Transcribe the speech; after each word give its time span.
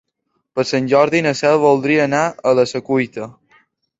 Per 0.59 0.63
Sant 0.69 0.87
Jordi 0.93 1.19
na 1.25 1.33
Cel 1.41 1.59
voldria 1.65 2.07
anar 2.09 2.23
a 2.53 2.57
la 2.61 2.67
Secuita. 2.75 3.29